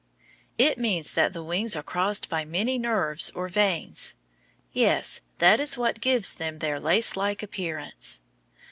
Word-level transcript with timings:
It 0.57 0.79
means 0.79 1.11
that 1.11 1.31
the 1.31 1.43
wings 1.43 1.75
are 1.75 1.83
crossed 1.83 2.27
by 2.27 2.43
many 2.43 2.79
nerves 2.79 3.29
or 3.35 3.47
veins. 3.47 4.15
Yes, 4.73 5.21
that 5.37 5.59
is 5.59 5.77
what 5.77 6.01
gives 6.01 6.33
them 6.33 6.57
their 6.57 6.79
lacelike 6.79 7.43
appearance. 7.43 8.23